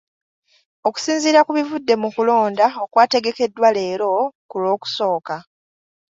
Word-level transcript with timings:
Okusinziira 0.87 1.39
ku 1.45 1.51
bivudde 1.57 1.93
mu 2.01 2.09
kulonda 2.15 2.65
okwategekeddwa 2.83 3.67
leero 3.77 4.11
ku 4.49 4.55
Lwokusooka. 4.61 5.35